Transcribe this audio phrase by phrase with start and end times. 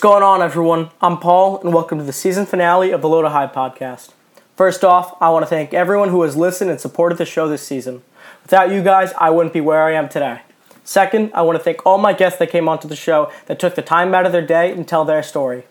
[0.00, 0.88] going on, everyone?
[1.02, 4.12] I'm Paul, and welcome to the season finale of the Low to High podcast.
[4.56, 7.66] First off, I want to thank everyone who has listened and supported the show this
[7.66, 8.00] season.
[8.42, 10.40] Without you guys, I wouldn't be where I am today.
[10.84, 13.74] Second, I want to thank all my guests that came onto the show that took
[13.74, 15.64] the time out of their day and tell their story.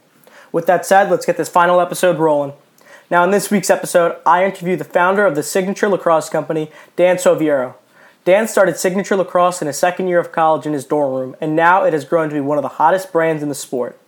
[0.51, 2.53] With that said, let's get this final episode rolling.
[3.09, 7.15] Now, in this week's episode, I interview the founder of the Signature Lacrosse Company, Dan
[7.15, 7.73] Soviero.
[8.25, 11.55] Dan started Signature Lacrosse in his second year of college in his dorm room, and
[11.55, 13.99] now it has grown to be one of the hottest brands in the sport.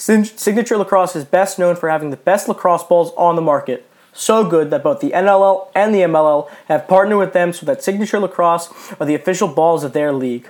[0.00, 3.86] Signature Lacrosse is best known for having the best lacrosse balls on the market.
[4.14, 7.84] So good that both the NLL and the MLL have partnered with them so that
[7.84, 10.48] Signature Lacrosse are the official balls of their league.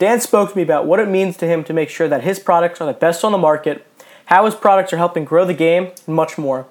[0.00, 2.40] Dan spoke to me about what it means to him to make sure that his
[2.40, 3.86] products are the best on the market,
[4.26, 6.66] how his products are helping grow the game, and much more.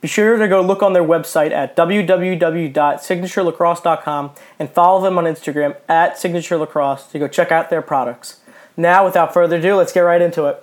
[0.00, 5.76] Be sure to go look on their website at www.signaturelacrosse.com and follow them on Instagram
[5.88, 8.38] at signaturelacrosse to go check out their products.
[8.76, 10.62] Now, without further ado, let's get right into it.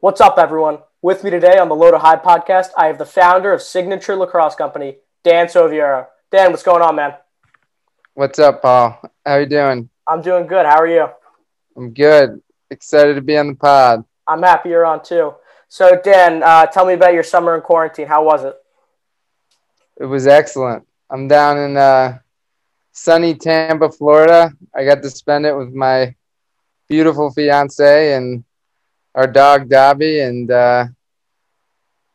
[0.00, 0.78] What's up, everyone?
[1.02, 4.14] With me today on the Low to High podcast, I have the founder of Signature
[4.14, 6.06] Lacrosse Company, Dan Soviero.
[6.30, 7.14] Dan, what's going on, man?
[8.14, 9.02] What's up, Paul?
[9.26, 9.90] How you doing?
[10.06, 10.66] I'm doing good.
[10.66, 11.08] How are you?
[11.76, 12.40] I'm good.
[12.70, 14.04] Excited to be on the pod.
[14.28, 15.34] I'm happy you're on too.
[15.66, 18.06] So, Dan, uh, tell me about your summer in quarantine.
[18.06, 18.54] How was it?
[20.00, 20.86] It was excellent.
[21.10, 22.20] I'm down in uh,
[22.92, 24.52] sunny Tampa, Florida.
[24.72, 26.14] I got to spend it with my
[26.88, 28.44] beautiful fiance and
[29.18, 30.86] our dog Dobby, and uh,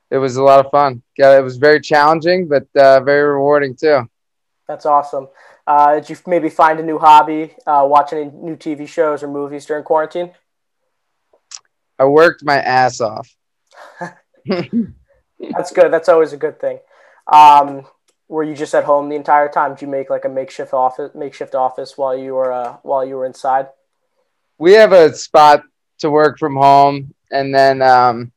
[0.09, 1.03] it was a lot of fun.
[1.17, 4.09] Yeah, it was very challenging, but uh, very rewarding too.
[4.69, 5.27] That's awesome.
[5.67, 9.27] Uh, did you maybe find a new hobby, uh, watch any new TV shows or
[9.27, 10.31] movies during quarantine?
[11.99, 13.35] I worked my ass off.
[14.47, 15.91] That's good.
[15.91, 16.79] That's always a good thing.
[17.27, 17.85] Um,
[18.29, 19.73] were you just at home the entire time?
[19.73, 23.15] Did you make like a makeshift office, makeshift office while you were uh, while you
[23.17, 23.67] were inside?
[24.57, 25.63] We have a spot
[25.99, 28.31] to work from home, and then um,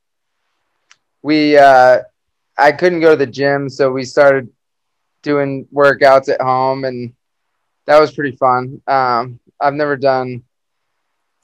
[1.22, 2.00] we uh,
[2.59, 4.49] I couldn't go to the gym, so we started
[5.22, 7.12] doing workouts at home, and
[7.87, 8.81] that was pretty fun.
[8.87, 10.45] Um, I've never done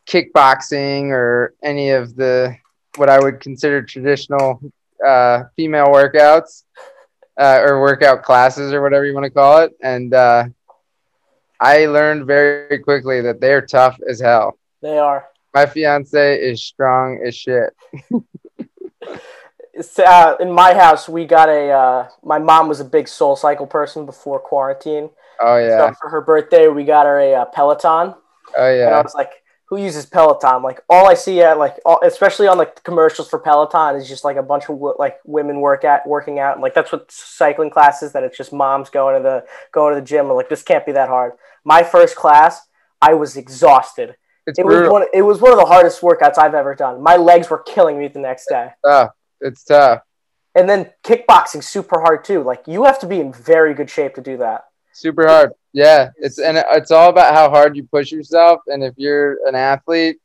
[0.06, 2.56] kickboxing or any of the
[2.96, 4.60] what I would consider traditional
[5.04, 6.64] uh, female workouts
[7.38, 9.72] uh, or workout classes or whatever you want to call it.
[9.82, 10.44] And uh,
[11.60, 14.58] I learned very quickly that they're tough as hell.
[14.80, 15.28] They are.
[15.54, 17.74] My fiance is strong as shit.
[19.98, 21.70] uh, in my house, we got a.
[21.70, 25.10] Uh, my mom was a big Soul Cycle person before quarantine.
[25.40, 25.88] Oh yeah.
[25.88, 28.14] So for her birthday, we got her a, a Peloton.
[28.56, 28.86] Oh yeah.
[28.86, 29.32] And I was like,
[29.66, 30.62] who uses Peloton?
[30.62, 34.08] Like all I see at like, all, especially on like the commercials for Peloton, is
[34.08, 36.54] just like a bunch of like women work at working out.
[36.54, 40.00] And, like that's what cycling classes that it's just moms going to the going to
[40.00, 40.28] the gym.
[40.28, 41.32] Like this can't be that hard.
[41.64, 42.60] My first class,
[43.00, 44.16] I was exhausted.
[44.46, 44.82] It's it brutal.
[44.84, 45.06] was one.
[45.14, 47.02] It was one of the hardest workouts I've ever done.
[47.02, 48.70] My legs were killing me the next day.
[48.84, 49.10] tough.
[49.40, 50.02] It's tough.
[50.54, 52.42] And then kickboxing, super hard too.
[52.42, 54.64] Like you have to be in very good shape to do that.
[54.92, 55.52] Super hard.
[55.72, 58.60] Yeah, it's and it's all about how hard you push yourself.
[58.66, 60.18] And if you're an athlete,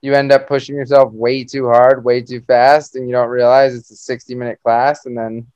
[0.00, 3.74] you end up pushing yourself way too hard, way too fast, and you don't realize
[3.74, 5.46] it's a 60 minute class, and then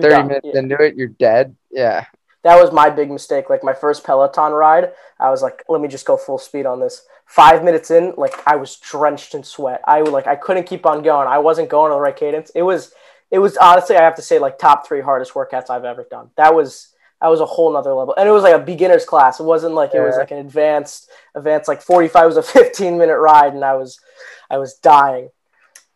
[0.00, 0.26] 30 done.
[0.28, 0.58] minutes Yeah.
[0.60, 1.56] into it, you're dead.
[1.70, 2.04] Yeah,
[2.48, 3.50] That was my big mistake.
[3.50, 6.80] Like my first Peloton ride, I was like, let me just go full speed on
[6.80, 7.06] this.
[7.26, 9.82] Five minutes in, like I was drenched in sweat.
[9.84, 11.28] I like I couldn't keep on going.
[11.28, 12.50] I wasn't going to the right cadence.
[12.54, 12.94] It was
[13.30, 16.30] it was honestly I have to say like top three hardest workouts I've ever done.
[16.38, 18.14] That was that was a whole nother level.
[18.16, 19.40] And it was like a beginner's class.
[19.40, 23.18] It wasn't like it was like an advanced advanced like 45 was a 15 minute
[23.18, 24.00] ride and I was
[24.48, 25.28] I was dying.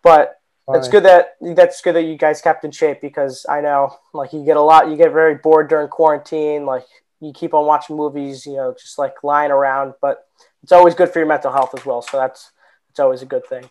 [0.03, 0.91] But it's Funny.
[0.91, 4.45] good that that's good that you guys kept in shape because I know like you
[4.45, 6.84] get a lot you get very bored during quarantine like
[7.21, 10.27] you keep on watching movies you know just like lying around but
[10.62, 12.53] it's always good for your mental health as well so that's
[12.91, 13.69] it's always a good thing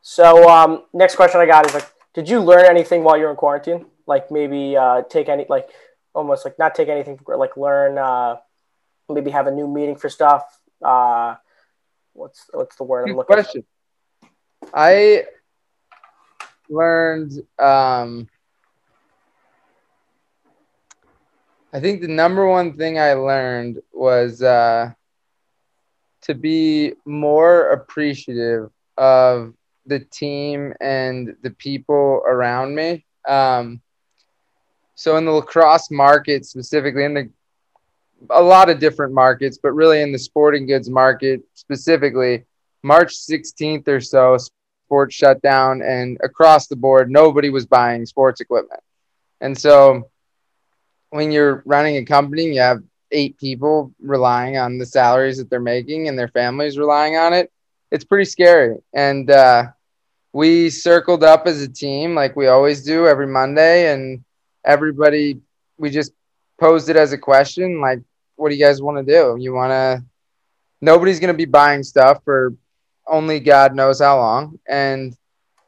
[0.00, 3.36] so um, next question I got is like did you learn anything while you're in
[3.36, 5.70] quarantine like maybe uh, take any like
[6.14, 8.36] almost like not take anything for like learn uh,
[9.08, 10.44] maybe have a new meeting for stuff
[10.84, 11.34] uh,
[12.12, 13.64] what's what's the word I'm Good looking question.
[14.72, 15.24] I
[16.68, 17.32] learned.
[17.58, 18.28] Um,
[21.72, 24.92] I think the number one thing I learned was uh,
[26.22, 29.54] to be more appreciative of
[29.86, 33.04] the team and the people around me.
[33.26, 33.80] Um,
[34.94, 37.30] so in the lacrosse market specifically, in the
[38.30, 42.44] a lot of different markets, but really in the sporting goods market specifically,
[42.82, 44.36] March 16th or so,
[44.92, 48.82] sports shut down, and across the board, nobody was buying sports equipment.
[49.40, 50.10] And so,
[51.08, 55.60] when you're running a company, you have eight people relying on the salaries that they're
[55.60, 57.50] making, and their families relying on it.
[57.90, 58.76] it's pretty scary.
[58.92, 59.68] And uh,
[60.34, 64.22] we circled up as a team like we always do every Monday, and
[64.62, 65.40] everybody
[65.78, 66.12] we just
[66.60, 68.00] posed it as a question like,
[68.36, 69.38] what do you guys want to do?
[69.40, 70.04] You want to?
[70.82, 72.52] Nobody's going to be buying stuff for
[73.06, 75.16] only God knows how long, and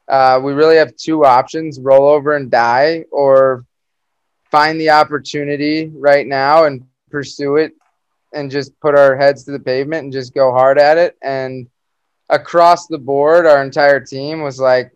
[0.07, 3.65] uh, we really have two options: roll over and die, or
[4.51, 7.73] find the opportunity right now and pursue it,
[8.33, 11.17] and just put our heads to the pavement and just go hard at it.
[11.21, 11.67] And
[12.29, 14.91] across the board, our entire team was like,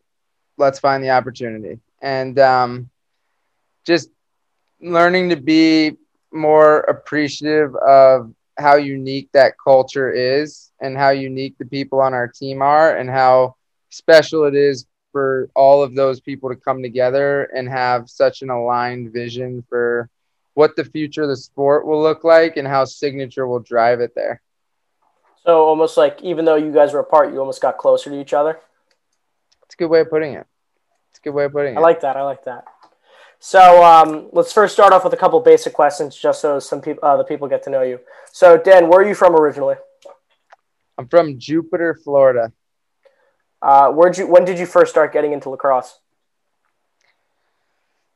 [0.57, 1.79] let's find the opportunity.
[2.01, 2.89] And um,
[3.85, 4.09] just
[4.81, 5.97] learning to be
[6.31, 12.27] more appreciative of how unique that culture is and how unique the people on our
[12.27, 13.55] team are and how
[13.89, 18.49] special it is for all of those people to come together and have such an
[18.49, 20.09] aligned vision for
[20.53, 24.13] what the future of the sport will look like and how signature will drive it
[24.15, 24.41] there.
[25.45, 28.33] So almost like even though you guys were apart, you almost got closer to each
[28.33, 28.59] other.
[29.63, 30.45] It's a good way of putting it.
[31.11, 31.77] It's a good way of putting it.
[31.77, 32.17] I like that.
[32.17, 32.65] I like that.
[33.39, 37.03] So um, let's first start off with a couple basic questions, just so some people,
[37.07, 38.01] uh, the people get to know you.
[38.31, 39.75] So Dan, where are you from originally?
[40.99, 42.51] I'm from Jupiter, Florida.
[43.61, 44.27] Uh, where'd you?
[44.27, 45.97] When did you first start getting into lacrosse?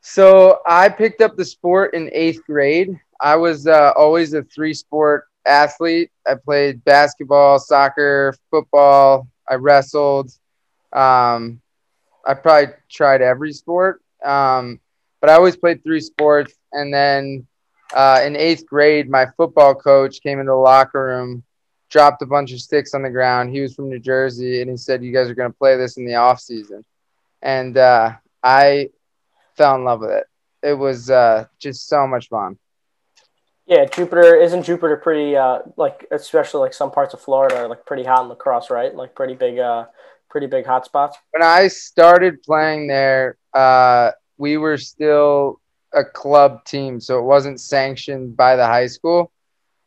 [0.02, 3.00] So I picked up the sport in eighth grade.
[3.22, 6.12] I was uh, always a three sport athlete.
[6.28, 9.30] I played basketball, soccer, football.
[9.50, 10.32] I wrestled.
[10.92, 11.62] Um,
[12.26, 14.82] I probably tried every sport, um,
[15.22, 16.54] but I always played three sports.
[16.74, 17.48] And then
[17.96, 21.44] uh, in eighth grade, my football coach came into the locker room,
[21.94, 23.52] dropped a bunch of sticks on the ground.
[23.52, 25.96] He was from New Jersey, and he said, "You guys are going to play this
[25.96, 26.84] in the off season."
[27.42, 28.90] And uh, I
[29.56, 30.26] fell in love with it.
[30.64, 32.58] It was uh, just so much fun.
[33.68, 37.86] Yeah, Jupiter isn't Jupiter pretty uh like especially like some parts of Florida are like
[37.86, 38.94] pretty hot in lacrosse, right?
[38.94, 39.86] Like pretty big uh
[40.30, 41.18] pretty big hot spots.
[41.32, 45.62] When I started playing there, uh we were still
[45.94, 49.32] a club team, so it wasn't sanctioned by the high school.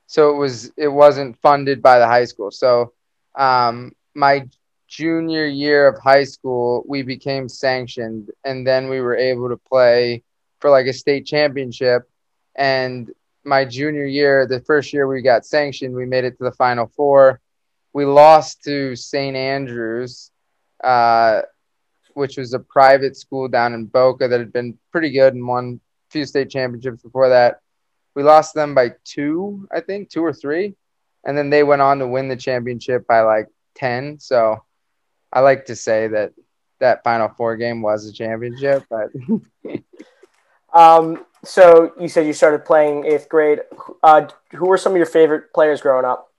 [0.07, 2.51] So it was it wasn't funded by the high school.
[2.51, 2.93] So
[3.35, 4.49] um my
[4.89, 10.23] junior year of high school, we became sanctioned and then we were able to play
[10.61, 12.09] for like a state championship
[12.55, 13.11] and
[13.47, 16.89] my junior year, the first year we got sanctioned, we made it to the Final
[16.97, 17.41] Four.
[17.93, 19.37] We lost to St.
[19.37, 20.31] Andrews,
[20.83, 21.43] uh,
[22.15, 25.81] which was a private school down in Boca that had been pretty good and won
[26.09, 27.61] a few state championships before that.
[28.17, 30.75] We lost them by two, I think, two or three.
[31.25, 34.19] And then they went on to win the championship by like 10.
[34.21, 34.65] So
[35.31, 36.33] I like to say that
[36.81, 39.11] that Final Four game was a championship, but.
[40.73, 43.61] um, so you said you started playing eighth grade.
[44.03, 46.33] Uh, who were some of your favorite players growing up?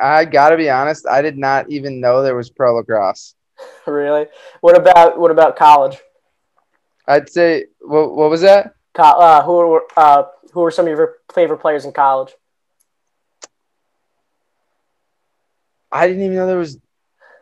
[0.00, 1.06] I gotta be honest.
[1.06, 3.34] I did not even know there was pro lacrosse.
[3.86, 4.26] really?
[4.60, 5.98] What about what about college?
[7.06, 8.74] I'd say what, what was that?
[8.94, 12.32] Uh, who were uh, who were some of your favorite players in college?
[15.90, 16.78] I didn't even know there was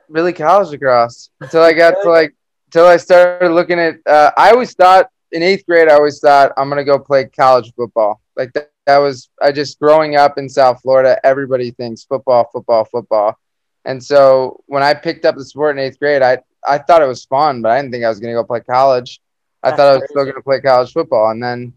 [0.09, 2.03] really college lacrosse until I got really?
[2.05, 2.35] to like
[2.69, 3.97] until I started looking at.
[4.07, 7.73] Uh, I always thought in eighth grade, I always thought I'm gonna go play college
[7.75, 8.21] football.
[8.37, 11.19] Like that, that was I just growing up in South Florida.
[11.25, 13.39] Everybody thinks football, football, football,
[13.85, 17.07] and so when I picked up the sport in eighth grade, I I thought it
[17.07, 19.21] was fun, but I didn't think I was gonna go play college.
[19.63, 20.13] I That's thought I was crazy.
[20.13, 21.73] still gonna play college football, and then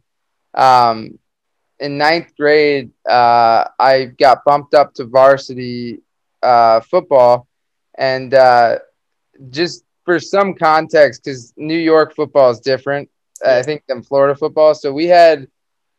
[0.53, 1.19] um,
[1.79, 5.99] in ninth grade, uh, I got bumped up to varsity
[6.41, 7.47] uh, football,
[7.97, 8.79] and uh,
[9.49, 13.09] just for some context, because New York football is different,
[13.45, 14.73] I think, than Florida football.
[14.75, 15.47] So we had,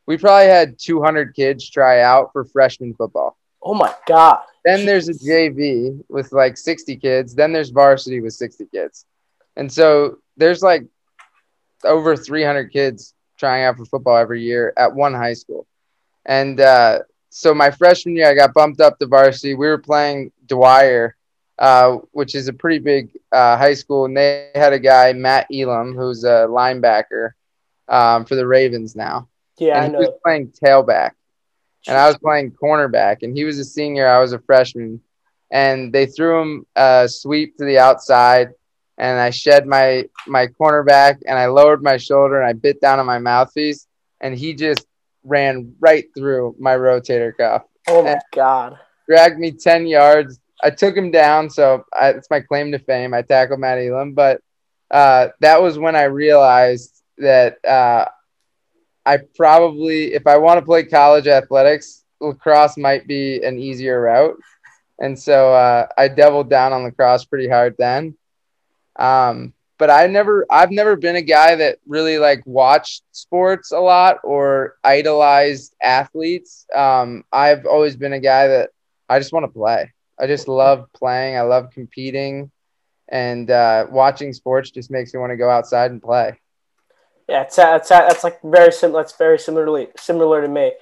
[0.07, 3.37] we probably had 200 kids try out for freshman football.
[3.63, 4.41] Oh my god!
[4.65, 7.35] Then there's a JV with like 60 kids.
[7.35, 9.07] Then there's varsity with 60 kids,
[9.57, 10.85] and so there's like
[11.85, 15.67] over 300 kids trying out for football every year at one high school.
[16.25, 17.01] And uh,
[17.31, 19.55] so my freshman year, I got bumped up to varsity.
[19.55, 21.17] We were playing Dwyer
[21.59, 25.47] uh, which is a pretty big uh, high school, and they had a guy Matt
[25.53, 27.31] Elam who's a linebacker
[27.89, 29.29] um, for the Ravens now.
[29.59, 31.13] Yeah, and I he was playing tailback,
[31.87, 34.09] and I was playing cornerback, and he was a senior.
[34.09, 35.01] I was a freshman,
[35.51, 38.51] and they threw him a sweep to the outside,
[38.99, 43.01] and I shed my my cornerback, and I lowered my shoulder, and I bit down
[43.01, 43.87] on my mouthpiece,
[44.21, 44.87] and he just
[45.25, 47.63] ran right through my rotator cuff.
[47.89, 48.79] Oh my god!
[49.09, 53.13] Dragged me ten yards I took him down, so I, it's my claim to fame.
[53.13, 54.41] I tackled Matt Elam, but
[54.91, 58.07] uh, that was when I realized that uh,
[59.05, 64.39] I probably, if I want to play college athletics, lacrosse might be an easier route,
[64.99, 68.17] and so uh, I doubled down on lacrosse pretty hard then.
[68.97, 73.81] Um, but I never, I've never been a guy that really like watched sports a
[73.81, 76.67] lot or idolized athletes.
[76.75, 78.71] Um, I've always been a guy that
[79.09, 79.93] I just want to play.
[80.19, 81.37] I just love playing.
[81.37, 82.51] I love competing,
[83.09, 86.39] and uh, watching sports just makes me want to go outside and play.
[87.29, 89.03] Yeah, it's that's that's like very similar.
[89.03, 90.73] That's very similarly similar to me.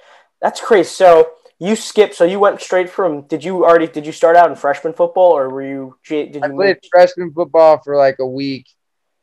[0.41, 0.89] That's crazy.
[0.89, 2.15] So you skipped.
[2.15, 3.21] So you went straight from.
[3.21, 3.87] Did you already?
[3.87, 5.97] Did you start out in freshman football, or were you?
[6.07, 6.41] Did you?
[6.43, 6.89] I played move?
[6.91, 8.67] freshman football for like a week,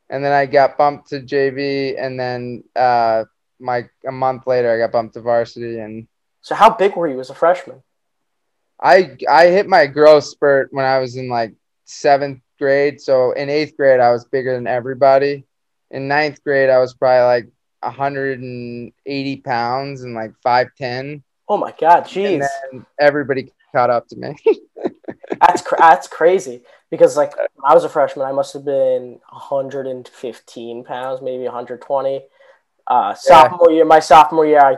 [0.09, 3.25] and then I got bumped to JV, and then uh,
[3.59, 5.79] my a month later I got bumped to varsity.
[5.79, 6.09] And
[6.43, 7.83] so, how big were you as a freshman?
[8.81, 13.01] I I hit my growth spurt when I was in like seventh grade.
[13.01, 15.45] So in eighth grade, I was bigger than everybody.
[15.91, 17.49] In ninth grade, I was probably like
[17.81, 21.23] 180 pounds and like 5'10.
[21.51, 22.47] Oh my God, jeez.
[22.71, 24.37] And everybody caught up to me.
[25.41, 30.85] that's, that's crazy because like when I was a freshman, I must have been 115
[30.85, 32.23] pounds, maybe 120.
[32.87, 33.77] Uh, sophomore yeah.
[33.79, 34.77] year, my sophomore year, I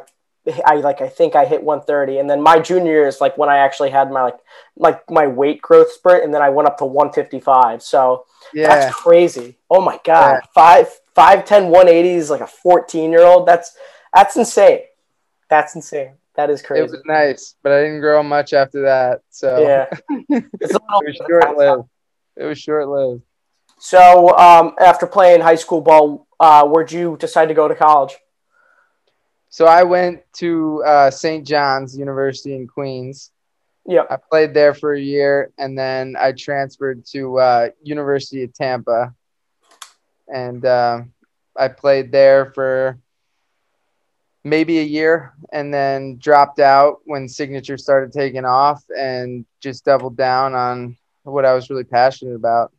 [0.64, 3.50] I like I think I hit 130, and then my junior year is like when
[3.50, 4.38] I actually had my like
[4.76, 7.83] like my weight growth spurt, and then I went up to 155.
[7.83, 8.25] So
[8.55, 8.67] yeah.
[8.67, 9.59] that's crazy.
[9.71, 10.49] Oh my god, yeah.
[10.55, 13.47] five five ten 180 is like a 14 year old.
[13.47, 13.76] That's
[14.12, 14.81] that's insane.
[15.50, 16.14] That's insane.
[16.36, 16.84] That is crazy.
[16.84, 19.20] It was nice, but I didn't grow much after that.
[19.30, 19.86] So yeah,
[20.30, 21.88] it's a little it was short lived.
[22.36, 23.22] It was short lived.
[23.78, 28.16] So um, after playing high school ball, uh, where'd you decide to go to college?
[29.48, 31.46] So I went to uh, St.
[31.46, 33.30] John's University in Queens.
[33.84, 34.04] Yeah.
[34.08, 39.14] I played there for a year, and then I transferred to uh, University of Tampa,
[40.32, 41.02] and uh,
[41.56, 42.98] I played there for
[44.44, 50.16] maybe a year, and then dropped out when Signature started taking off, and just doubled
[50.16, 52.72] down on what I was really passionate about.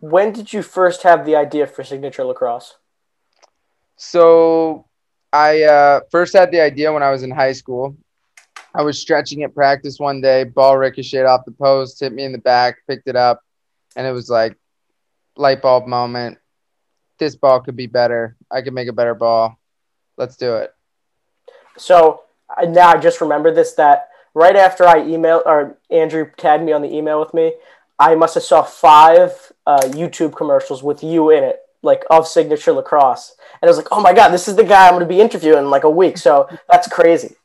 [0.00, 2.76] When did you first have the idea for Signature Lacrosse?
[3.96, 4.86] So
[5.32, 7.96] I uh, first had the idea when I was in high school.
[8.74, 12.32] I was stretching at practice one day, ball ricocheted off the post, hit me in
[12.32, 13.40] the back, picked it up,
[13.94, 14.58] and it was like
[15.36, 16.38] light bulb moment.
[17.18, 18.36] This ball could be better.
[18.50, 19.56] I could make a better ball.
[20.16, 20.73] Let's do it.
[21.76, 22.22] So
[22.68, 26.82] now I just remember this that right after I emailed or Andrew tagged me on
[26.82, 27.54] the email with me,
[27.98, 32.72] I must have saw five uh, YouTube commercials with you in it like of signature
[32.72, 33.36] lacrosse.
[33.60, 35.20] And i was like oh my god this is the guy i'm going to be
[35.20, 36.18] interviewing in like a week.
[36.18, 37.36] So that's crazy.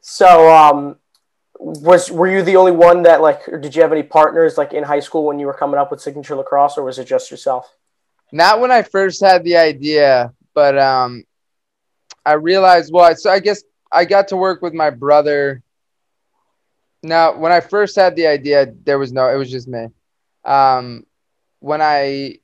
[0.00, 0.96] So um
[1.58, 4.84] was were you the only one that like did you have any partners like in
[4.84, 7.74] high school when you were coming up with signature lacrosse or was it just yourself?
[8.32, 11.24] Not when i first had the idea but um
[12.24, 13.62] i realized well so i guess
[13.92, 15.62] i got to work with my brother
[17.02, 19.86] now when i first had the idea there was no it was just me
[20.44, 21.04] um
[21.60, 22.38] when i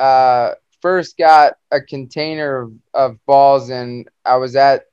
[0.00, 4.84] uh, first got a container of, of balls, and I was at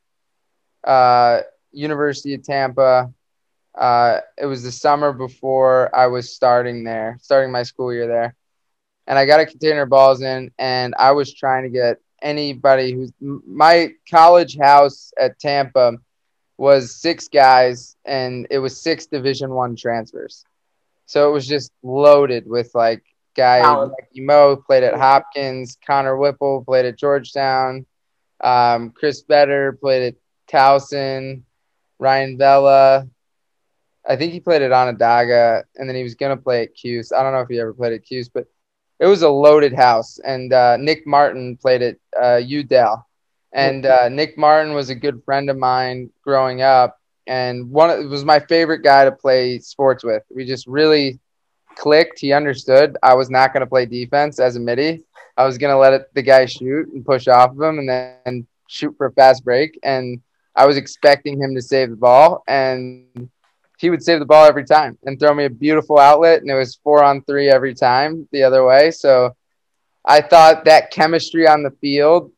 [0.83, 1.41] uh,
[1.71, 3.13] University of Tampa.
[3.75, 8.35] Uh, it was the summer before I was starting there, starting my school year there.
[9.05, 12.93] And I got a container of balls in, and I was trying to get anybody
[12.93, 15.93] who's my college house at Tampa
[16.57, 20.43] was six guys, and it was six Division One transfers.
[21.05, 23.03] So it was just loaded with like
[23.35, 25.77] guy Mikey Mo played at Hopkins.
[25.85, 27.85] Connor Whipple played at Georgetown.
[28.41, 30.15] Um, Chris Better played at
[30.51, 31.43] Towson.
[31.99, 33.07] Ryan Vela.
[34.07, 37.11] I think he played at Onondaga, and then he was gonna play at Cuse.
[37.11, 38.47] I don't know if he ever played at Cuse, but
[38.99, 40.19] it was a loaded house.
[40.19, 43.03] And uh, Nick Martin played at uh, UDEL,
[43.53, 48.05] and uh, Nick Martin was a good friend of mine growing up, and one of,
[48.09, 50.23] was my favorite guy to play sports with.
[50.33, 51.19] We just really
[51.75, 52.19] clicked.
[52.19, 55.03] He understood I was not going to play defense as a midi.
[55.37, 57.87] I was going to let it, the guy shoot and push off of him and
[57.87, 59.79] then shoot for a fast break.
[59.83, 60.19] And
[60.55, 62.43] I was expecting him to save the ball.
[62.47, 63.29] And
[63.77, 66.41] he would save the ball every time and throw me a beautiful outlet.
[66.41, 68.91] And it was four on three every time the other way.
[68.91, 69.35] So
[70.03, 72.31] I thought that chemistry on the field,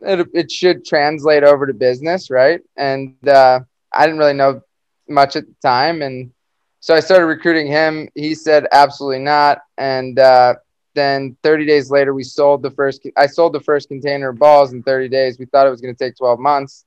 [0.00, 2.60] it, it should translate over to business, right?
[2.76, 3.60] And uh,
[3.92, 4.62] I didn't really know
[5.08, 6.02] much at the time.
[6.02, 6.32] And
[6.80, 8.08] so I started recruiting him.
[8.14, 9.60] He said absolutely not.
[9.76, 10.54] And uh,
[10.94, 13.06] then 30 days later, we sold the first.
[13.16, 15.38] I sold the first container of balls in 30 days.
[15.38, 16.84] We thought it was going to take 12 months,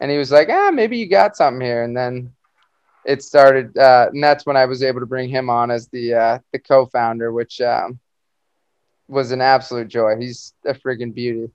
[0.00, 2.32] and he was like, "Ah, maybe you got something here." And then
[3.08, 6.14] it started, uh, and that's when I was able to bring him on as the
[6.14, 7.98] uh, the co-founder, which um,
[9.08, 10.16] was an absolute joy.
[10.16, 11.50] He's a friggin' beauty.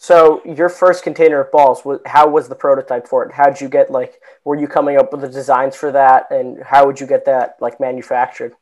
[0.00, 3.32] So your first container of balls, how was the prototype for it?
[3.32, 4.20] How did you get like?
[4.44, 7.56] Were you coming up with the designs for that, and how would you get that
[7.60, 8.54] like manufactured?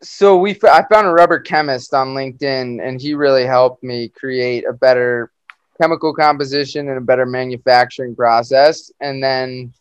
[0.00, 4.64] So we, I found a rubber chemist on LinkedIn, and he really helped me create
[4.66, 5.32] a better
[5.82, 8.92] chemical composition and a better manufacturing process.
[9.00, 9.72] And then,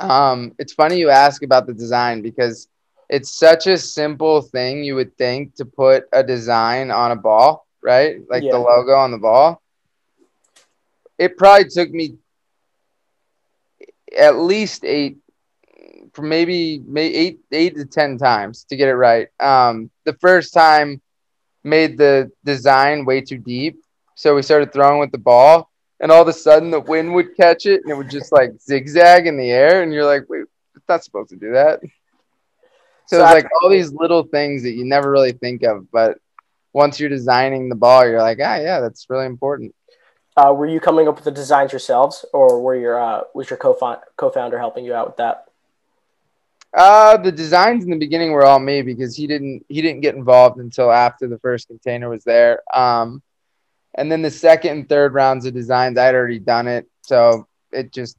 [0.00, 2.68] um, it's funny you ask about the design because
[3.08, 7.66] it's such a simple thing you would think to put a design on a ball,
[7.82, 8.18] right?
[8.28, 8.52] Like yeah.
[8.52, 9.62] the logo on the ball
[11.20, 12.16] it probably took me
[14.18, 15.18] at least eight,
[16.18, 19.28] maybe eight, eight to ten times to get it right.
[19.38, 21.02] Um, the first time
[21.62, 25.69] made the design way too deep, so we started throwing with the ball,
[26.00, 28.60] and all of a sudden the wind would catch it, and it would just like
[28.60, 31.80] zigzag in the air, and you're like, wait, it's not supposed to do that.
[33.06, 36.18] So, so it's like all these little things that you never really think of, but
[36.72, 39.74] once you're designing the ball, you're like, ah, yeah, that's really important.
[40.36, 43.56] Uh, were you coming up with the designs yourselves, or were your uh, was your
[43.56, 43.74] co
[44.16, 45.46] co-founder helping you out with that?
[46.72, 50.14] Uh, the designs in the beginning were all me because he didn't he didn't get
[50.14, 52.60] involved until after the first container was there.
[52.72, 53.22] Um,
[54.00, 57.92] and then the second and third rounds of designs, I'd already done it, so it
[57.92, 58.16] just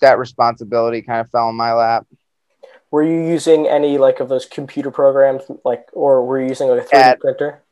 [0.00, 2.06] that responsibility kind of fell in my lap.
[2.90, 6.82] Were you using any like of those computer programs, like, or were you using like
[6.82, 7.62] a three D printer?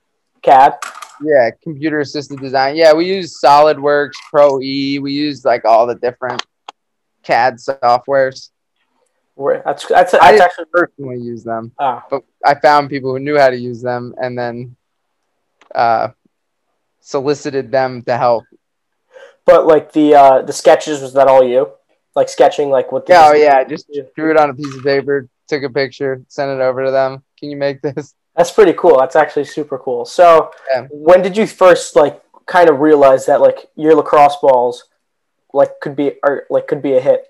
[0.41, 0.79] CAD.
[1.23, 2.77] Yeah, computer assisted design.
[2.77, 4.99] Yeah, we use SolidWorks, Pro E.
[4.99, 6.45] We use like all the different
[7.23, 8.49] CAD softwares.
[9.37, 12.03] That's that's, that's I didn't actually personally use them, oh.
[12.11, 14.77] but I found people who knew how to use them, and then
[15.75, 16.09] uh,
[17.01, 18.45] solicited them to help.
[19.45, 21.73] But like the uh, the sketches, was that all you?
[22.15, 23.07] Like sketching, like what?
[23.11, 26.63] Oh yeah, just drew it on a piece of paper, took a picture, sent it
[26.63, 27.23] over to them.
[27.39, 28.15] Can you make this?
[28.37, 28.99] That's pretty cool.
[28.99, 30.05] That's actually super cool.
[30.05, 30.87] So, yeah.
[30.91, 34.85] when did you first like kind of realize that like your lacrosse balls
[35.53, 37.27] like could be or like could be a hit?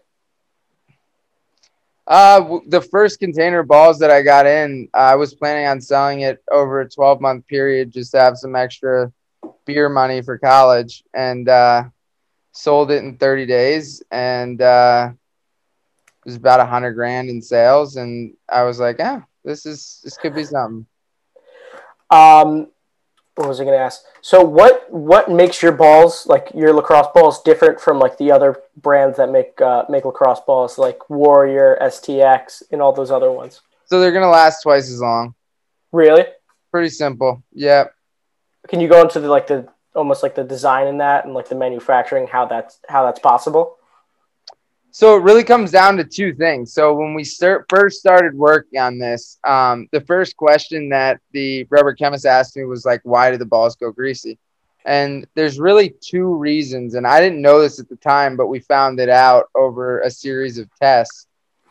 [2.06, 6.42] Uh, the first container balls that I got in, I was planning on selling it
[6.50, 9.12] over a 12 month period just to have some extra
[9.64, 11.84] beer money for college, and uh,
[12.52, 17.96] sold it in 30 days, and uh, it was about a hundred grand in sales,
[17.96, 20.86] and I was like, yeah, this is this could be something.
[22.10, 22.68] Um,
[23.36, 24.02] what was I going to ask?
[24.20, 28.60] So what what makes your balls like your lacrosse balls different from like the other
[28.76, 33.62] brands that make uh, make lacrosse balls like Warrior, STX, and all those other ones?
[33.86, 35.34] So they're gonna last twice as long.
[35.92, 36.24] Really?
[36.70, 37.42] Pretty simple.
[37.52, 37.86] Yeah.
[38.68, 41.48] Can you go into the like the almost like the design in that and like
[41.48, 43.76] the manufacturing how that's how that's possible?
[44.92, 46.72] So it really comes down to two things.
[46.72, 51.64] So when we start, first started working on this, um, the first question that the
[51.70, 54.38] rubber chemist asked me was like, "Why do the balls go greasy?"
[54.84, 58.58] And there's really two reasons, and I didn't know this at the time, but we
[58.60, 61.26] found it out over a series of tests.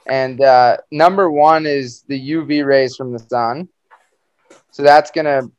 [0.06, 3.68] And uh, number one is the UV rays from the sun.
[4.72, 5.50] So that's gonna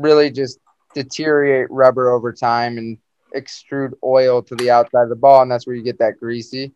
[0.00, 0.58] really just
[0.94, 2.98] deteriorate rubber over time and
[3.34, 6.72] extrude oil to the outside of the ball, and that's where you get that greasy.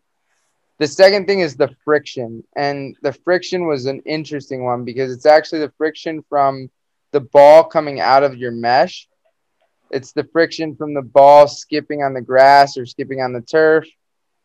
[0.79, 2.45] The second thing is the friction.
[2.57, 6.71] And the friction was an interesting one because it's actually the friction from
[7.13, 9.09] the ball coming out of your mesh.
[9.91, 13.87] It's the friction from the ball skipping on the grass or skipping on the turf.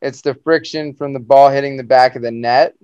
[0.01, 2.75] It's the friction from the ball hitting the back of the net.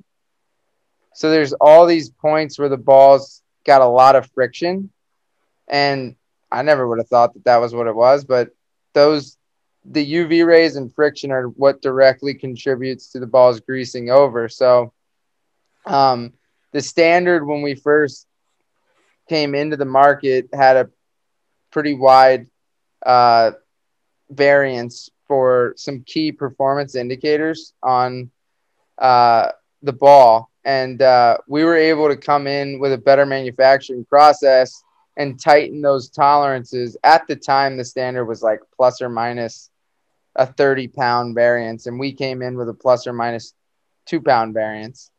[1.14, 4.92] So there's all these points where the ball's got a lot of friction.
[5.68, 6.16] And
[6.52, 8.50] I never would have thought that that was what it was, but
[8.94, 9.38] those
[9.88, 14.50] the UV rays and friction are what directly contributes to the balls greasing over.
[14.50, 14.94] So,
[15.86, 16.34] um,
[16.72, 18.26] the standard when we first
[19.30, 20.90] came into the market had a
[21.72, 22.48] pretty wide
[23.06, 23.52] uh,
[24.30, 28.32] variance for some key performance indicators on
[28.98, 29.52] uh,
[29.82, 30.50] the ball.
[30.64, 34.84] And uh, we were able to come in with a better manufacturing process
[35.18, 36.98] and tighten those tolerances.
[37.04, 39.70] At the time, the standard was like plus or minus
[40.36, 43.54] a 30 pound variance, and we came in with a plus or minus
[44.06, 45.12] two pound variance.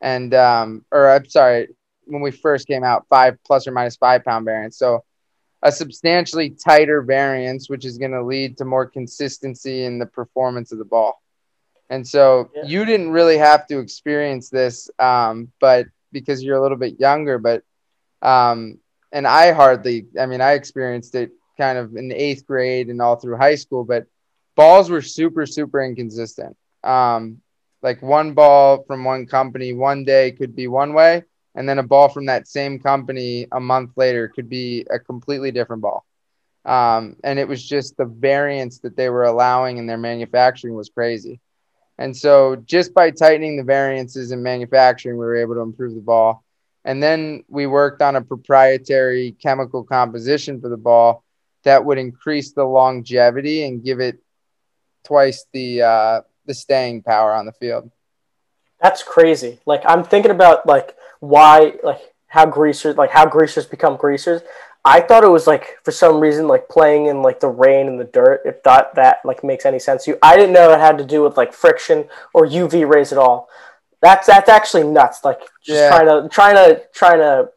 [0.00, 1.68] And, um, or I'm sorry,
[2.06, 4.76] when we first came out, five plus or minus five pound variance.
[4.76, 5.04] So
[5.62, 10.72] a substantially tighter variance, which is going to lead to more consistency in the performance
[10.72, 11.22] of the ball.
[11.88, 12.64] And so yeah.
[12.66, 17.38] you didn't really have to experience this, um, but because you're a little bit younger,
[17.38, 17.62] but,
[18.20, 18.78] um,
[19.14, 23.00] and I hardly, I mean, I experienced it kind of in the eighth grade and
[23.00, 24.06] all through high school, but
[24.56, 26.56] balls were super, super inconsistent.
[26.82, 27.40] Um,
[27.80, 31.22] like one ball from one company one day could be one way,
[31.54, 35.52] and then a ball from that same company a month later could be a completely
[35.52, 36.04] different ball.
[36.64, 40.88] Um, and it was just the variance that they were allowing in their manufacturing was
[40.88, 41.40] crazy.
[41.98, 46.00] And so just by tightening the variances in manufacturing, we were able to improve the
[46.00, 46.43] ball.
[46.84, 51.24] And then we worked on a proprietary chemical composition for the ball
[51.64, 54.18] that would increase the longevity and give it
[55.04, 57.90] twice the uh, the staying power on the field.
[58.80, 59.60] That's crazy.
[59.66, 64.42] Like I'm thinking about like why like how greasers like how greasers become greasers.
[64.86, 67.98] I thought it was like for some reason like playing in like the rain and
[67.98, 68.42] the dirt.
[68.44, 71.04] If that that like makes any sense to you, I didn't know it had to
[71.04, 73.48] do with like friction or UV rays at all.
[74.04, 75.24] That's that's actually nuts.
[75.24, 75.88] Like just yeah.
[75.88, 77.48] trying to trying to trying to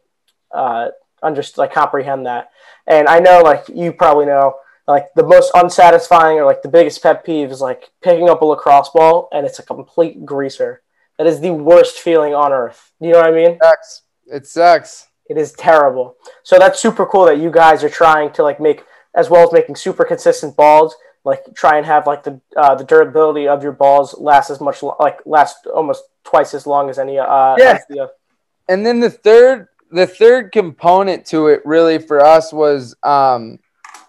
[0.50, 0.88] uh,
[1.22, 2.50] understand like comprehend that.
[2.86, 4.54] And I know like you probably know
[4.86, 8.46] like the most unsatisfying or like the biggest pet peeve is like picking up a
[8.46, 10.80] lacrosse ball and it's a complete greaser.
[11.18, 12.92] That is the worst feeling on earth.
[12.98, 13.50] You know what I mean?
[13.50, 14.02] It sucks.
[14.26, 15.08] It sucks.
[15.28, 16.16] It is terrible.
[16.44, 18.84] So that's super cool that you guys are trying to like make
[19.14, 20.96] as well as making super consistent balls.
[21.28, 24.82] Like try and have like the uh, the durability of your balls last as much
[24.82, 27.78] like last almost twice as long as any uh yeah.
[27.88, 28.08] The, uh,
[28.68, 33.58] and then the third the third component to it really for us was um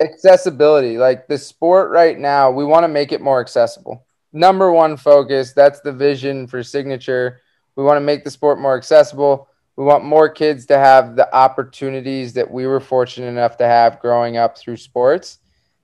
[0.02, 0.98] accessibility.
[0.98, 4.06] Like the sport right now, we want to make it more accessible.
[4.32, 7.42] Number one focus, that's the vision for signature.
[7.76, 9.48] We want to make the sport more accessible.
[9.76, 14.00] We want more kids to have the opportunities that we were fortunate enough to have
[14.00, 15.39] growing up through sports.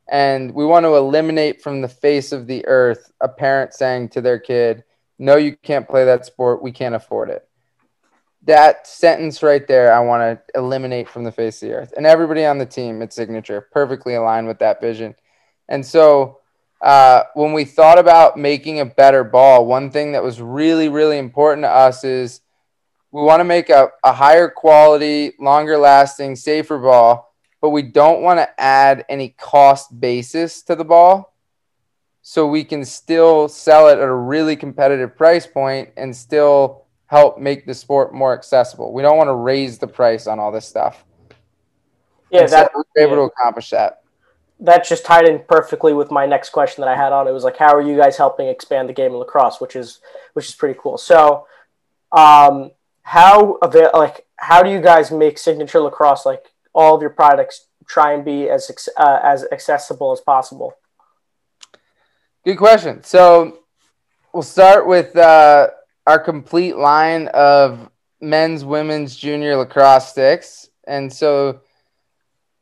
[0.08, 4.22] And we want to eliminate from the face of the earth a parent saying to
[4.22, 4.84] their kid,
[5.18, 6.62] No, you can't play that sport.
[6.62, 7.48] We can't afford it
[8.46, 11.94] that sentence right there, I want to eliminate from the face of the earth.
[11.98, 15.15] And everybody on the team at Signature perfectly aligned with that vision.
[15.68, 16.39] And so
[16.82, 21.18] uh, when we thought about making a better ball, one thing that was really, really
[21.18, 22.41] important to us is
[23.12, 28.22] we want to make a, a higher quality, longer lasting, safer ball, but we don't
[28.22, 31.34] want to add any cost basis to the ball.
[32.22, 37.38] So we can still sell it at a really competitive price point and still help
[37.38, 38.94] make the sport more accessible.
[38.94, 41.06] We don't want to raise the price on all this stuff.
[42.32, 43.15] Yeah, that so we're able yeah.
[43.18, 44.02] to accomplish that.
[44.60, 47.28] That just tied in perfectly with my next question that I had on.
[47.28, 50.00] It was like, how are you guys helping expand the game of lacrosse, which is
[50.34, 50.98] which is pretty cool.
[50.98, 51.46] So,
[52.12, 52.72] um,
[53.04, 57.68] how avail like how do you guys make signature lacrosse like all of your products
[57.88, 60.74] try and be as uh, as accessible as possible?
[62.44, 63.04] Good question.
[63.04, 63.60] So
[64.34, 65.70] we'll start with uh,
[66.06, 67.90] our complete line of
[68.22, 70.70] men's, women's, junior lacrosse sticks.
[70.86, 71.62] And so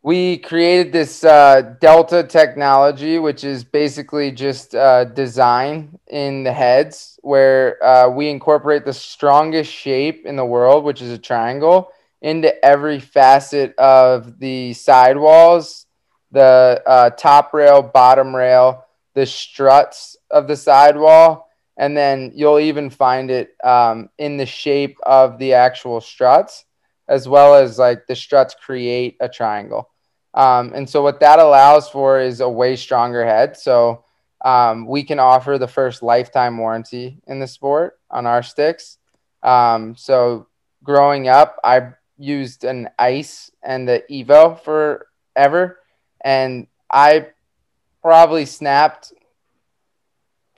[0.03, 7.19] we created this uh, Delta technology, which is basically just uh, design in the heads,
[7.21, 11.91] where uh, we incorporate the strongest shape in the world, which is a triangle,
[12.23, 15.85] into every facet of the sidewalls,
[16.31, 22.89] the uh, top rail, bottom rail, the struts of the sidewall and then you'll even
[22.89, 26.65] find it um, in the shape of the actual struts
[27.07, 29.89] as well as like the struts create a triangle.
[30.33, 33.57] Um, and so what that allows for is a way stronger head.
[33.57, 34.05] So
[34.43, 38.97] um, we can offer the first lifetime warranty in the sport on our sticks.
[39.41, 40.47] Um, so
[40.83, 45.79] growing up i used an ice and the evo forever
[46.21, 47.27] and i
[48.01, 49.13] probably snapped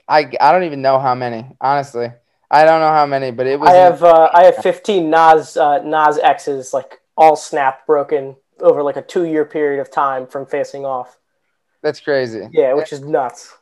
[0.08, 1.46] I, I don't even know how many.
[1.60, 2.12] Honestly,
[2.50, 3.70] I don't know how many, but it was.
[3.70, 8.82] I have uh, I have fifteen Nas uh, Nas X's like all snap broken over
[8.82, 11.18] like a two year period of time from facing off.
[11.82, 12.48] That's crazy.
[12.52, 13.54] Yeah, which is nuts.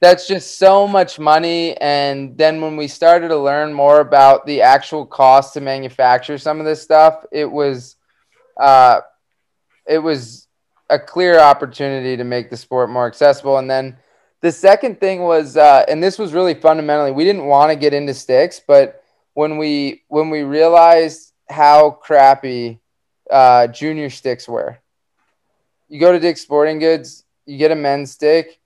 [0.00, 1.76] That's just so much money.
[1.78, 6.60] And then when we started to learn more about the actual cost to manufacture some
[6.60, 7.96] of this stuff, it was,
[8.60, 9.00] uh,
[9.86, 10.48] it was
[10.90, 13.58] a clear opportunity to make the sport more accessible.
[13.58, 13.96] And then
[14.42, 17.94] the second thing was, uh, and this was really fundamentally, we didn't want to get
[17.94, 19.02] into sticks, but
[19.34, 22.80] when we when we realized how crappy
[23.30, 24.78] uh, junior sticks were,
[25.88, 28.58] you go to Dick's Sporting Goods, you get a men's stick,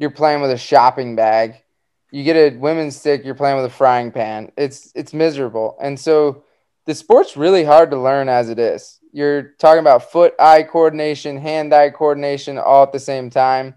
[0.00, 1.62] you're playing with a shopping bag.
[2.10, 4.50] You get a women's stick, you're playing with a frying pan.
[4.56, 6.42] It's it's miserable, and so
[6.86, 8.98] the sport's really hard to learn as it is.
[9.12, 13.76] You're talking about foot eye coordination, hand eye coordination, all at the same time,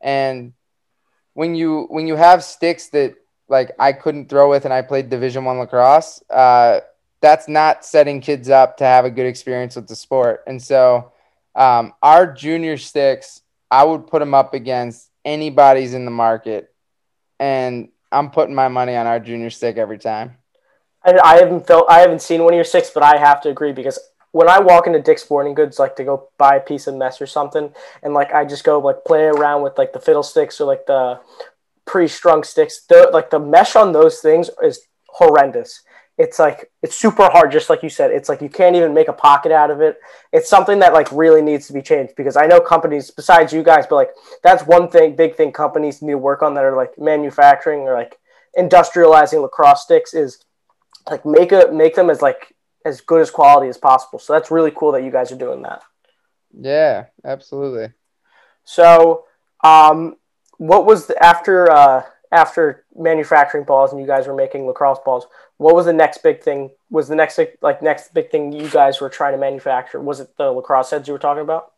[0.00, 0.52] and
[1.32, 3.16] when you when you have sticks that
[3.48, 6.80] like I couldn't throw with and I played Division One lacrosse, uh,
[7.20, 10.44] that's not setting kids up to have a good experience with the sport.
[10.46, 11.12] And so
[11.54, 16.72] um, our junior sticks, I would put them up against anybody's in the market,
[17.38, 20.36] and I'm putting my money on our junior stick every time.
[21.04, 23.50] I, I haven't felt I haven't seen one of your sticks, but I have to
[23.50, 23.98] agree because
[24.32, 27.20] when I walk into Dick's Sporting Goods, like to go buy a piece of mess
[27.20, 30.64] or something, and like I just go like play around with like the fiddlesticks or
[30.64, 31.20] like the
[31.86, 32.84] pre-strung sticks.
[32.88, 35.82] The like the mesh on those things is horrendous.
[36.16, 38.12] It's like it's super hard, just like you said.
[38.12, 39.98] It's like you can't even make a pocket out of it.
[40.32, 43.64] It's something that like really needs to be changed because I know companies besides you
[43.64, 44.10] guys, but like
[44.42, 47.94] that's one thing, big thing companies need to work on that are like manufacturing or
[47.94, 48.18] like
[48.56, 50.44] industrializing lacrosse sticks is
[51.10, 54.18] like make a make them as like as good as quality as possible.
[54.18, 55.82] So that's really cool that you guys are doing that.
[56.56, 57.92] Yeah, absolutely.
[58.64, 59.24] So,
[59.62, 60.16] um,
[60.58, 62.02] what was the, after uh,
[62.34, 65.26] after manufacturing balls and you guys were making lacrosse balls?
[65.56, 66.70] What was the next big thing?
[66.90, 70.00] Was the next like next big thing you guys were trying to manufacture?
[70.00, 71.72] Was it the lacrosse heads you were talking about?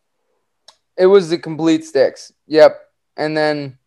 [0.96, 2.32] It was the complete sticks.
[2.46, 2.80] Yep.
[3.18, 3.78] And then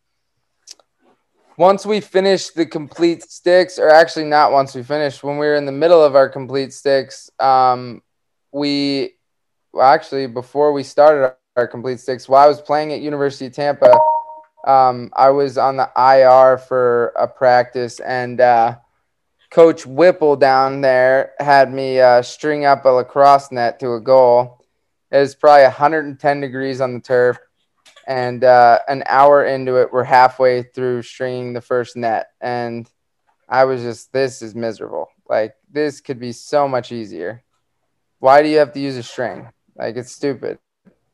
[1.58, 5.56] once we finished the complete sticks, or actually not once we finished, when we were
[5.56, 8.02] in the middle of our complete sticks, um,
[8.52, 9.16] we
[9.74, 13.52] well, actually before we started our, complete sticks, while I was playing at University of
[13.52, 14.00] Tampa,
[14.70, 18.78] um, I was on the IR for a practice, and uh,
[19.50, 24.64] Coach Whipple down there had me uh, string up a lacrosse net to a goal.
[25.12, 27.40] It was probably 110 degrees on the turf
[28.10, 32.90] and uh, an hour into it, we're halfway through stringing the first net, and
[33.48, 35.10] I was just, this is miserable.
[35.30, 37.44] Like this could be so much easier.
[38.18, 39.48] Why do you have to use a string?
[39.76, 40.58] Like it's stupid.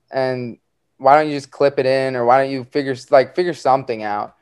[0.10, 0.58] And
[1.06, 4.02] why don't you just clip it in, or why don't you figure like figure something
[4.02, 4.36] out?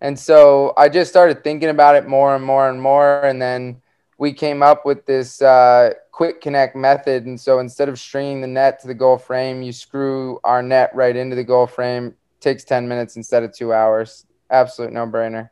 [0.00, 3.82] And so I just started thinking about it more and more and more, and then
[4.16, 7.26] we came up with this uh, quick connect method.
[7.26, 10.94] And so instead of stringing the net to the goal frame, you screw our net
[10.94, 12.14] right into the goal frame.
[12.38, 14.24] Takes 10 minutes instead of two hours.
[14.50, 15.50] Absolute no brainer.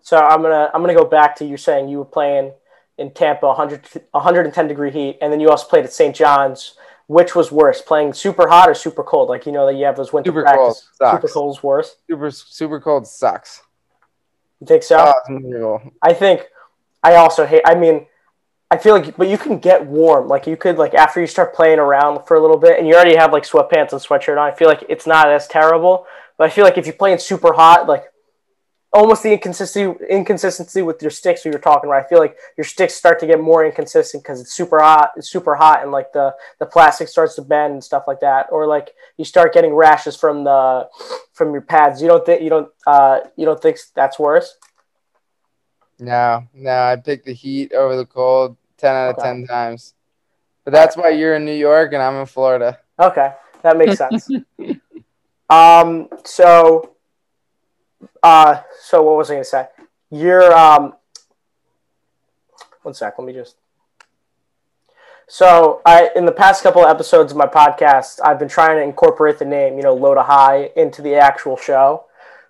[0.00, 2.52] So I'm gonna I'm gonna go back to you saying you were playing
[2.96, 6.16] in Tampa 100 110 degree heat, and then you also played at St.
[6.16, 6.76] John's.
[7.12, 9.28] Which was worse, playing super hot or super cold?
[9.28, 10.88] Like you know that you have those winter super practice.
[10.98, 11.96] Cold super cold's worse.
[12.08, 13.60] Super super cold sucks.
[14.60, 15.12] You think so?
[15.28, 16.46] Oh, I think
[17.02, 17.62] I also hate.
[17.66, 18.06] I mean,
[18.70, 20.26] I feel like, but you can get warm.
[20.26, 22.94] Like you could, like after you start playing around for a little bit, and you
[22.94, 24.50] already have like sweatpants and sweatshirt on.
[24.50, 26.06] I feel like it's not as terrible.
[26.38, 28.04] But I feel like if you're playing super hot, like
[28.92, 32.04] almost the inconsistency inconsistency with your sticks we were talking about.
[32.04, 35.12] I feel like your sticks start to get more inconsistent because it's super hot.
[35.16, 38.48] It's super hot, and like the the plastic starts to bend and stuff like that.
[38.50, 40.88] Or like you start getting rashes from the
[41.32, 42.02] from your pads.
[42.02, 44.56] You don't think you don't uh you don't think that's worse?
[45.98, 49.28] No, no, I pick the heat over the cold 10 out of okay.
[49.28, 49.94] 10 times.
[50.64, 52.78] But that's why you're in New York and I'm in Florida.
[52.98, 54.28] Okay, that makes sense.
[55.48, 56.91] um, so,
[58.22, 59.66] uh, so what was I going to say?
[60.10, 60.94] You're, um,
[62.82, 63.56] one sec, let me just.
[65.28, 68.82] So, I in the past couple of episodes of my podcast, I've been trying to
[68.82, 72.04] incorporate the name, you know, Low to High into the actual show.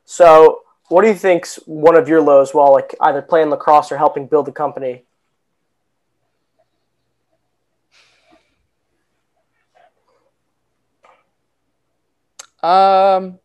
[0.04, 3.98] So, what do you think's one of your lows while like either playing lacrosse or
[3.98, 5.04] helping build the company?
[12.62, 13.38] Um.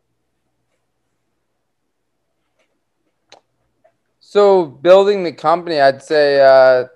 [4.29, 6.87] So building the company, I'd say uh,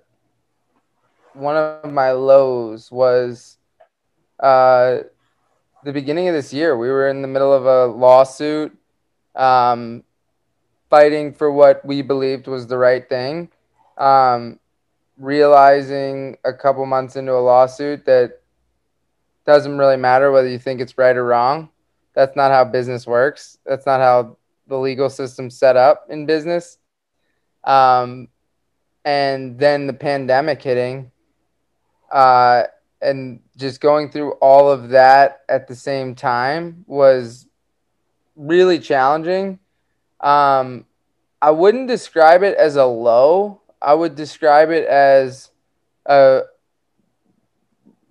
[1.31, 3.57] one of my lows was
[4.37, 4.97] uh,
[5.85, 6.77] the beginning of this year.
[6.77, 8.77] We were in the middle of a lawsuit.
[9.33, 10.03] Um,
[10.89, 13.47] fighting for what we believed was the right thing.
[13.97, 14.59] Um,
[15.17, 18.41] realizing a couple months into a lawsuit that
[19.45, 21.69] doesn't really matter whether you think it's right or wrong.
[22.13, 23.57] That's not how business works.
[23.65, 24.35] That's not how
[24.67, 26.77] the legal system's set up in business.
[27.63, 28.27] Um,
[29.03, 31.11] and then the pandemic hitting,
[32.11, 32.63] uh,
[33.01, 37.47] and just going through all of that at the same time was
[38.35, 39.59] really challenging
[40.21, 40.85] um,
[41.41, 43.61] I wouldn't describe it as a low.
[43.81, 45.49] I would describe it as
[46.05, 46.41] a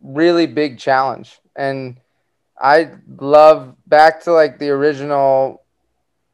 [0.02, 1.38] really big challenge.
[1.54, 2.00] And
[2.60, 5.62] I love back to like the original.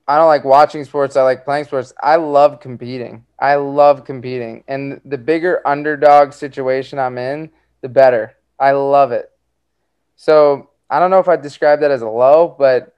[0.09, 1.17] I don't like watching sports.
[1.17, 1.93] I like playing sports.
[2.01, 3.25] I love competing.
[3.39, 4.63] I love competing.
[4.69, 8.37] And the bigger underdog situation I'm in, the better.
[8.59, 9.31] I love it.
[10.15, 12.95] So I don't know if I'd describe that as a low, but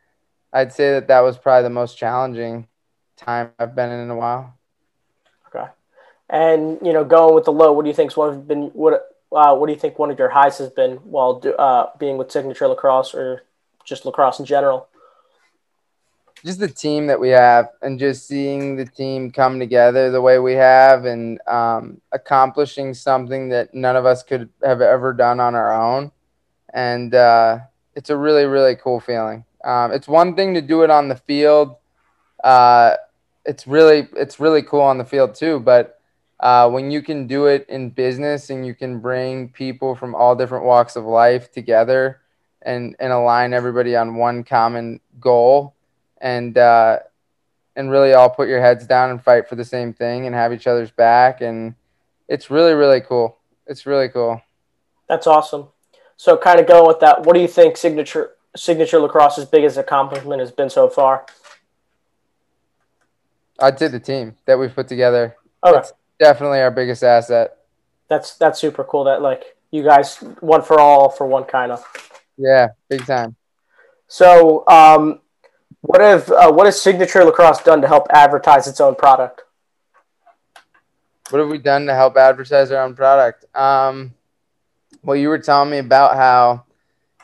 [0.52, 2.68] I'd say that that was probably the most challenging
[3.16, 4.54] time I've been in in a while.
[5.48, 5.66] Okay,
[6.30, 9.14] and you know, going with the low, what do you think's one of been what?
[9.30, 12.16] Uh, what do you think one of your highs has been while do, uh, being
[12.16, 13.42] with Signature Lacrosse or
[13.84, 14.88] just lacrosse in general?
[16.44, 20.38] Just the team that we have and just seeing the team come together the way
[20.38, 25.54] we have and um, accomplishing something that none of us could have ever done on
[25.54, 26.12] our own.
[26.72, 27.60] And uh,
[27.94, 29.44] it's a really, really cool feeling.
[29.64, 31.76] Um, it's one thing to do it on the field.
[32.42, 32.94] Uh,
[33.44, 35.58] it's really, it's really cool on the field too.
[35.60, 36.00] But
[36.40, 40.36] uh, when you can do it in business and you can bring people from all
[40.36, 42.20] different walks of life together
[42.62, 45.74] and, and align everybody on one common goal,
[46.20, 46.98] and uh,
[47.76, 50.52] and really all put your heads down and fight for the same thing and have
[50.52, 51.40] each other's back.
[51.40, 51.74] And
[52.26, 53.38] it's really really cool.
[53.66, 54.42] It's really cool.
[55.08, 55.68] That's awesome.
[56.16, 60.40] So kind of going with that what do you think signature signature lacrosse's biggest accomplishment
[60.40, 61.26] has been so far?
[63.60, 65.36] I'd say the team that we've put together.
[65.64, 65.78] Okay.
[65.78, 67.58] It's definitely our biggest asset.
[68.08, 71.84] That's that's super cool that like you guys one for all for one kind of
[72.36, 73.36] yeah big time.
[74.08, 75.20] So um
[75.80, 79.42] what have uh, what has Signature Lacrosse done to help advertise its own product?
[81.30, 83.44] What have we done to help advertise our own product?
[83.54, 84.14] Um,
[85.02, 86.64] well, you were telling me about how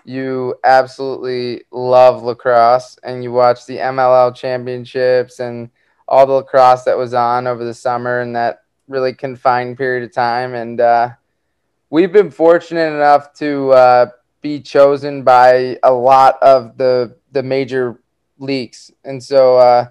[0.04, 5.70] you absolutely love lacrosse and you watch the MLL championships and
[6.06, 10.12] all the lacrosse that was on over the summer and that really confined period of
[10.12, 10.54] time.
[10.54, 11.10] And uh,
[11.88, 14.06] we've been fortunate enough to uh,
[14.42, 17.98] be chosen by a lot of the the major
[18.38, 18.90] leaks.
[19.04, 19.88] And so uh,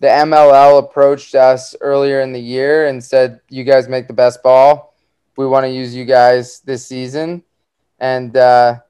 [0.00, 4.42] the MLL approached us earlier in the year and said, "You guys make the best
[4.42, 4.94] ball.
[5.36, 7.42] We want to use you guys this season."
[7.98, 8.80] And uh,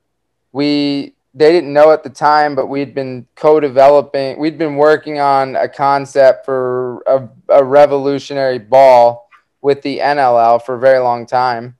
[0.52, 4.38] we they didn't know at the time, but we'd been co-developing.
[4.38, 9.28] We'd been working on a concept for a, a revolutionary ball
[9.60, 11.76] with the NLL for a very long time,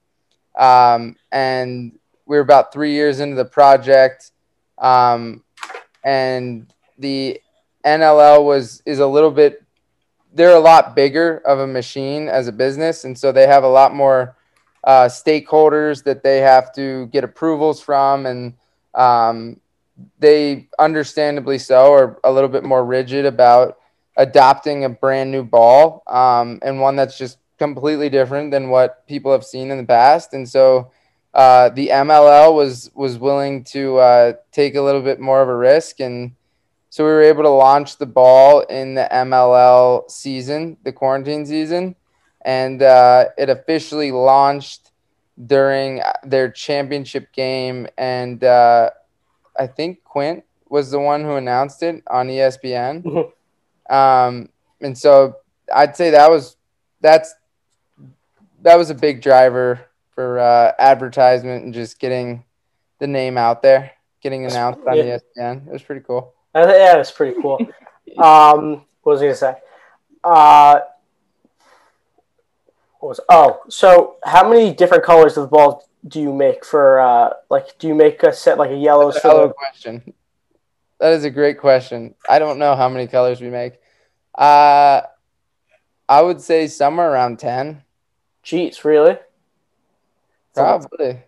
[0.58, 4.32] um, and we were about three years into the project.
[4.78, 5.44] Um,
[6.04, 7.40] and the
[7.85, 9.64] NLL was is a little bit
[10.35, 13.68] they're a lot bigger of a machine as a business, and so they have a
[13.68, 14.37] lot more
[14.83, 18.54] uh, stakeholders that they have to get approvals from, and
[18.94, 19.61] um,
[20.18, 23.78] they understandably so are a little bit more rigid about
[24.16, 29.30] adopting a brand new ball um, and one that's just completely different than what people
[29.30, 30.90] have seen in the past, and so.
[31.33, 35.57] Uh, the MLL was was willing to uh, take a little bit more of a
[35.57, 36.30] risk and
[36.94, 41.96] so we were able to launch the ball in the MLL season, the quarantine season,
[42.42, 44.92] and uh, it officially launched
[45.44, 47.88] during their championship game.
[47.98, 48.90] And uh,
[49.59, 53.02] I think Quint was the one who announced it on ESPN.
[53.02, 53.30] Mm-hmm.
[53.94, 54.48] Um,
[54.80, 55.37] and so
[55.74, 56.57] I'd say that was
[57.02, 57.35] that's
[58.62, 59.78] that was a big driver
[60.14, 62.44] for uh, advertisement and just getting
[63.00, 63.90] the name out there,
[64.22, 65.18] getting announced on yeah.
[65.37, 65.66] ESPN.
[65.66, 66.33] It was pretty cool.
[66.54, 67.58] Yeah, that's pretty cool.
[68.18, 69.54] um, what was I gonna say?
[70.22, 70.80] Uh,
[73.00, 73.60] what was oh?
[73.68, 77.00] So how many different colors of the ball do you make for?
[77.00, 79.10] Uh, like, do you make a set like a yellow?
[79.10, 80.14] That's a question.
[81.00, 82.14] That is a great question.
[82.28, 83.74] I don't know how many colors we make.
[84.34, 85.02] Uh,
[86.08, 87.82] I would say somewhere around ten.
[88.44, 89.18] Jeez, really?
[90.54, 91.24] Probably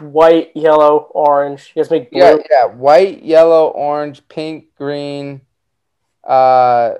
[0.00, 1.72] white, yellow, orange.
[1.74, 2.20] You guys make blue.
[2.20, 5.40] Yeah, yeah, white, yellow, orange, pink, green.
[6.24, 6.94] Uh,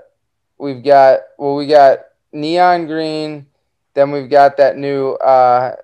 [0.57, 1.99] we've got well, we got
[2.31, 3.47] neon green.
[3.93, 5.75] Then we've got that new uh,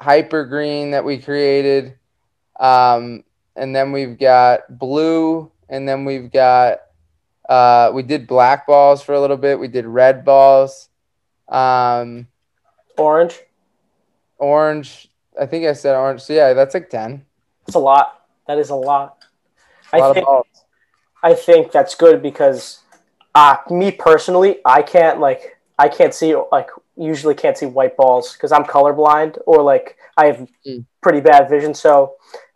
[0.00, 1.96] hyper green that we created.
[2.58, 3.24] Um,
[3.56, 6.80] and then we've got blue, and then we've got
[7.48, 9.58] uh, we did black balls for a little bit.
[9.58, 10.88] We did red balls.
[11.48, 12.26] Um,
[12.96, 13.40] orange.
[14.38, 15.10] Orange.
[15.40, 16.22] I think I said orange.
[16.22, 17.24] So yeah, that's like ten.
[17.66, 18.26] It's a lot.
[18.46, 19.18] That is a lot.
[19.92, 20.26] A lot I think,
[21.22, 22.80] I think that's good because
[23.34, 28.32] uh, me personally, I can't like I can't see like usually can't see white balls
[28.32, 30.84] because I'm colorblind or like I have mm.
[31.02, 31.74] pretty bad vision.
[31.74, 32.14] So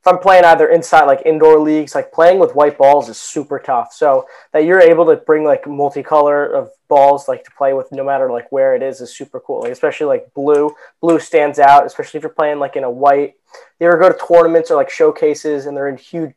[0.08, 3.92] I'm playing either inside like indoor leagues, like playing with white balls is super tough.
[3.92, 8.04] So that you're able to bring like multicolor of balls like to play with no
[8.04, 9.62] matter like where it is is super cool.
[9.62, 10.70] Like, especially like blue.
[11.00, 13.34] Blue stands out, especially if you're playing like in a white.
[13.80, 16.34] You ever go to tournaments or like showcases and they're in huge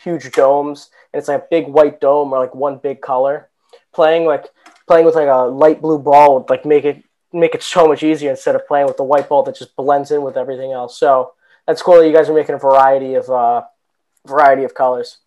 [0.00, 3.48] huge domes and it's like a big white dome or like one big color.
[3.92, 4.46] Playing like
[4.86, 8.02] playing with like a light blue ball would like make it make it so much
[8.02, 10.98] easier instead of playing with the white ball that just blends in with everything else.
[10.98, 11.32] So
[11.66, 13.62] that's cool that you guys are making a variety of uh,
[14.26, 15.18] variety of colors.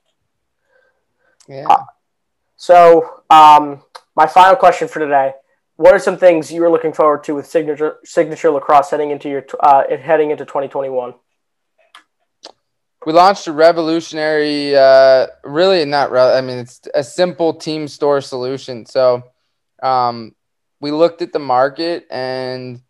[1.47, 1.67] Yeah.
[1.69, 1.83] Uh,
[2.55, 3.83] so, um,
[4.15, 5.33] my final question for today:
[5.75, 9.29] What are some things you are looking forward to with signature signature lacrosse heading into
[9.29, 11.13] your uh, heading into 2021?
[13.07, 16.11] we launched a revolutionary, uh, really not.
[16.11, 18.85] Re- I mean, it's a simple team store solution.
[18.85, 19.23] So,
[19.81, 20.35] um,
[20.81, 22.81] we looked at the market and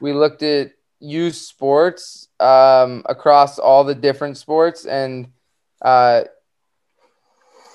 [0.00, 5.28] we looked at youth sports um, across all the different sports, and
[5.82, 6.22] uh,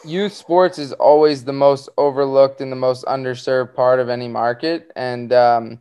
[0.06, 4.92] youth sports is always the most overlooked and the most underserved part of any market.
[4.96, 5.80] And um,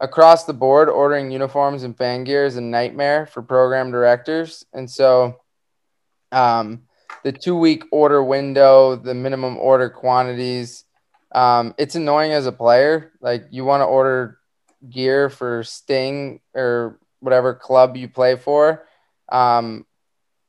[0.00, 4.64] across the board, ordering uniforms and fan gear is a nightmare for program directors.
[4.72, 5.40] And so,
[6.32, 6.82] um,
[7.22, 10.84] the two week order window, the minimum order quantities,
[11.34, 13.12] um, it's annoying as a player.
[13.20, 14.38] Like, you want to order
[14.90, 18.86] gear for Sting or whatever club you play for
[19.30, 19.86] um,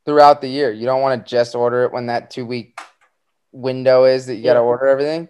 [0.06, 0.72] throughout the year.
[0.72, 2.80] You don't want to just order it when that two week
[3.52, 5.30] window is that you got to order everything.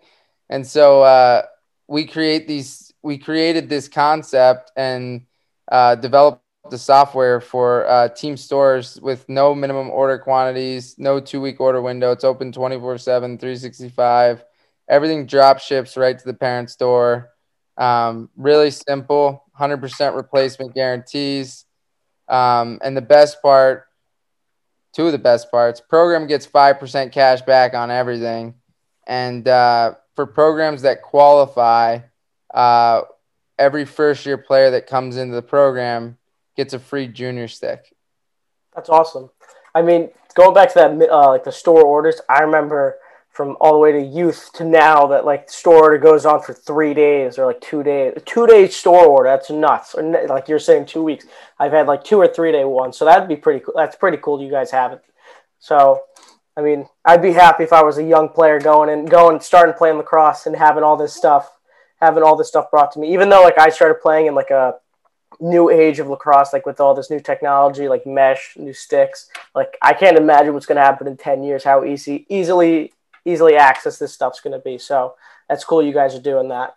[0.49, 1.43] And so uh,
[1.87, 2.93] we create these.
[3.01, 5.25] We created this concept and
[5.71, 6.41] uh, developed
[6.71, 11.81] the software for uh, team stores with no minimum order quantities, no two week order
[11.81, 12.11] window.
[12.11, 14.43] It's open 24 7, 365.
[14.87, 17.31] Everything drop ships right to the parent store.
[17.77, 21.65] Um, really simple, 100% replacement guarantees.
[22.27, 23.85] Um, and the best part,
[24.93, 28.55] two of the best parts, program gets 5% cash back on everything.
[29.07, 31.99] And uh, for programs that qualify,
[32.53, 33.01] uh,
[33.59, 36.17] every first year player that comes into the program
[36.55, 37.93] gets a free junior stick.
[38.73, 39.29] That's awesome.
[39.73, 42.97] I mean, going back to that, uh, like the store orders, I remember
[43.35, 46.53] from all the way to youth to now that like store order goes on for
[46.53, 49.29] three days or like two days two days store order.
[49.29, 49.93] That's nuts.
[49.93, 51.25] Or like you're saying two weeks.
[51.59, 52.97] I've had like two or three day ones.
[52.97, 53.73] So that'd be pretty cool.
[53.75, 55.03] That's pretty cool you guys have it.
[55.59, 56.01] So
[56.57, 59.75] i mean i'd be happy if i was a young player going and going starting
[59.75, 61.51] playing lacrosse and having all this stuff
[61.99, 63.11] having all this stuff brought to me.
[63.13, 64.75] Even though like i started playing in like a
[65.39, 69.77] new age of lacrosse like with all this new technology like mesh new sticks like
[69.81, 72.93] i can't imagine what's going to happen in 10 years how easy easily
[73.25, 74.77] easily access this stuff's going to be.
[74.77, 75.15] So
[75.49, 76.75] that's cool you guys are doing that.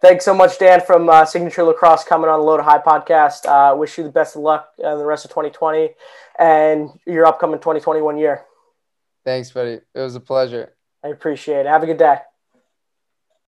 [0.00, 3.46] Thanks so much, Dan, from uh, Signature Lacrosse coming on the to High podcast.
[3.46, 5.90] Uh, wish you the best of luck in the rest of 2020
[6.38, 8.44] and your upcoming 2021 year.
[9.24, 9.80] Thanks, buddy.
[9.94, 10.74] It was a pleasure.
[11.02, 11.66] I appreciate it.
[11.66, 12.18] Have a good day.